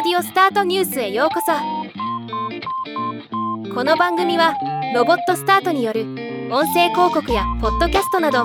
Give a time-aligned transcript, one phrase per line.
[0.00, 1.50] オスタートニュースへようこそ。
[3.74, 4.54] この番組は
[4.94, 6.02] ロボットスタートによる
[6.52, 8.44] 音声広告やポッドキャストなど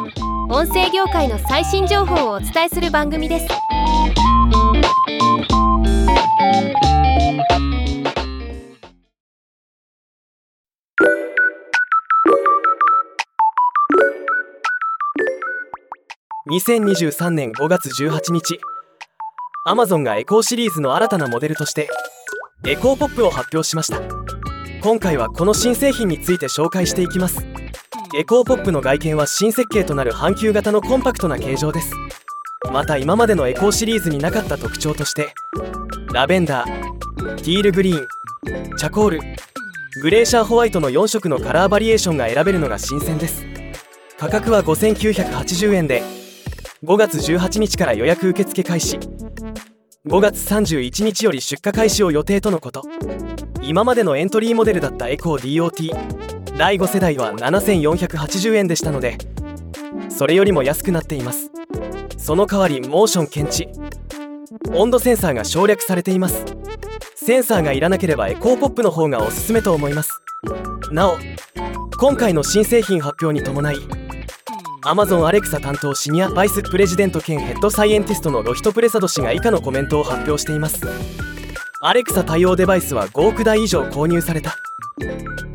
[0.50, 3.48] 音声業界の最新情報をお伝えする番組です。
[16.50, 18.60] 2023年5月18日。
[19.66, 21.88] Amazon がエコーシリーズの新たなモデルとして
[22.68, 24.02] Echo Pop を発表しました。
[24.82, 27.46] 今回はこの新製品について紹介していきます。
[28.18, 31.94] Echo Pop の外見は新設計となる半球型のコンパクトな形状です。
[32.74, 35.34] また今までのエコーシリーズになかった特徴として
[36.14, 38.08] ラベンダー teal green
[38.78, 39.20] チャコール
[40.02, 43.46] glacier white の4色のカラーバリエーションが選べるのが新鮮です。
[44.18, 46.04] 価格は5980円で
[46.84, 49.00] 5月18日から予約受付開始。
[50.06, 52.84] 5月31日より出荷開始を予定とのこと。
[53.62, 59.18] 今までのエントリーモデルだったエコー DOT 第5世代は7480円でしたので
[60.10, 61.52] それよりも安くなっています。
[62.18, 63.70] その代わりモーション検知。
[64.74, 66.44] 温度センサーが省略されています。
[67.16, 70.22] センサーがいらなければエコーポップの方がおすすめと思います。
[70.92, 71.18] なお
[71.98, 73.78] 今回の新製品発表に伴い
[74.86, 80.86] Amazon アレクサ担当シニアバイスプレジデント兼ヘッドサイエンティストのロヒト・プレサド氏が以下のコメントを発表しています。
[81.80, 84.58] アレクサ対応デバイスは5億台以上購入された。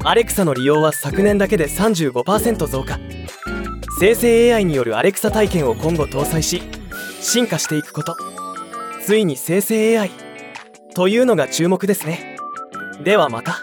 [0.03, 2.99] アレクサの利用は昨年だけで35%増加。
[4.01, 6.63] 生成 AI によるアレクサ体験を今後搭載し
[7.21, 8.17] 進化していくこと。
[9.05, 10.11] ついに生成 AI
[10.95, 12.39] というのが注目ですね。
[13.05, 13.63] ではまた。